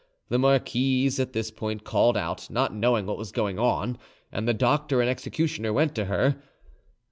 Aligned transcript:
The 0.29 0.39
marquise 0.39 1.19
at 1.19 1.33
this 1.33 1.51
point 1.51 1.83
called 1.83 2.17
out, 2.17 2.49
not 2.49 2.73
knowing 2.73 3.05
what 3.05 3.19
was 3.19 3.31
going 3.31 3.59
on, 3.59 3.99
and 4.31 4.47
the 4.47 4.53
doctor 4.55 4.99
and 4.99 5.07
executioner 5.07 5.71
went 5.71 5.93
to 5.93 6.05
her. 6.05 6.41